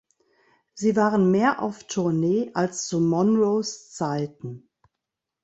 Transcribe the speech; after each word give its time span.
Sie 0.73 0.95
waren 0.95 1.29
mehr 1.29 1.61
auf 1.61 1.83
Tournee 1.83 2.49
als 2.55 2.87
zu 2.87 2.99
Monroes 2.99 3.91
Zeiten. 3.93 4.67